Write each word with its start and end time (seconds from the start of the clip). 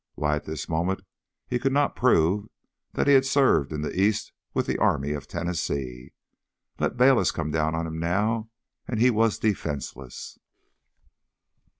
Why, 0.15 0.35
at 0.35 0.45
this 0.45 0.67
moment 0.67 1.03
he 1.47 1.59
could 1.59 1.71
not 1.73 1.95
prove 1.95 2.47
that 2.93 3.05
he 3.05 3.13
had 3.13 3.23
served 3.23 3.71
in 3.71 3.81
the 3.81 3.95
east 3.95 4.33
with 4.51 4.65
the 4.65 4.79
Army 4.79 5.11
of 5.11 5.27
Tennessee. 5.27 6.13
Let 6.79 6.97
Bayliss 6.97 7.29
come 7.29 7.51
down 7.51 7.75
on 7.75 7.85
him 7.85 7.99
now 7.99 8.49
and 8.87 8.99
he 8.99 9.11
was 9.11 9.37
defenseless.... 9.37 10.39